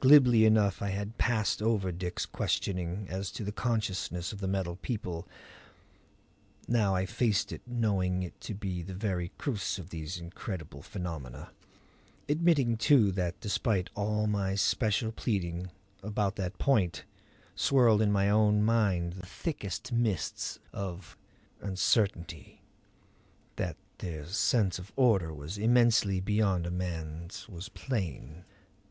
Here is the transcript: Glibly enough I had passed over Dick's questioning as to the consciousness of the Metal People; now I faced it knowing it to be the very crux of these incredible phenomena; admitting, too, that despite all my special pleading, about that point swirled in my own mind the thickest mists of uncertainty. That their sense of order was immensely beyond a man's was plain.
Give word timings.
Glibly 0.00 0.46
enough 0.46 0.80
I 0.80 0.88
had 0.88 1.18
passed 1.18 1.60
over 1.60 1.92
Dick's 1.92 2.24
questioning 2.24 3.06
as 3.10 3.30
to 3.32 3.44
the 3.44 3.52
consciousness 3.52 4.32
of 4.32 4.40
the 4.40 4.48
Metal 4.48 4.76
People; 4.76 5.28
now 6.66 6.94
I 6.94 7.04
faced 7.04 7.52
it 7.52 7.60
knowing 7.66 8.22
it 8.22 8.40
to 8.40 8.54
be 8.54 8.82
the 8.82 8.94
very 8.94 9.30
crux 9.36 9.78
of 9.78 9.90
these 9.90 10.16
incredible 10.16 10.80
phenomena; 10.80 11.50
admitting, 12.30 12.78
too, 12.78 13.12
that 13.12 13.38
despite 13.42 13.90
all 13.94 14.26
my 14.26 14.54
special 14.54 15.12
pleading, 15.12 15.70
about 16.02 16.36
that 16.36 16.56
point 16.56 17.04
swirled 17.54 18.00
in 18.00 18.10
my 18.10 18.30
own 18.30 18.62
mind 18.62 19.12
the 19.12 19.26
thickest 19.26 19.92
mists 19.92 20.58
of 20.72 21.14
uncertainty. 21.60 22.62
That 23.56 23.76
their 23.98 24.24
sense 24.24 24.78
of 24.78 24.92
order 24.96 25.34
was 25.34 25.58
immensely 25.58 26.20
beyond 26.20 26.64
a 26.66 26.70
man's 26.70 27.46
was 27.50 27.68
plain. 27.68 28.46